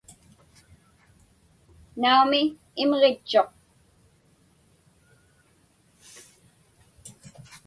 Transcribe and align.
Naumi, 2.01 2.41
imġitchuq. 2.81 3.49